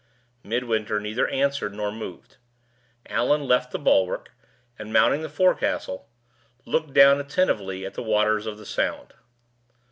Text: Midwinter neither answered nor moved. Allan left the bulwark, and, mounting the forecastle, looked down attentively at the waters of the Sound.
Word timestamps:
Midwinter 0.43 0.99
neither 0.99 1.27
answered 1.27 1.75
nor 1.75 1.91
moved. 1.91 2.37
Allan 3.05 3.45
left 3.45 3.69
the 3.69 3.77
bulwark, 3.77 4.31
and, 4.79 4.91
mounting 4.91 5.21
the 5.21 5.29
forecastle, 5.29 6.09
looked 6.65 6.91
down 6.91 7.19
attentively 7.19 7.85
at 7.85 7.93
the 7.93 8.01
waters 8.01 8.47
of 8.47 8.57
the 8.57 8.65
Sound. 8.65 9.13